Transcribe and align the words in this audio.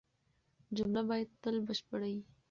جمله 0.77 1.01
باید 1.09 1.29
تل 1.41 1.55
بشپړه 1.67 2.07
يي. 2.13 2.21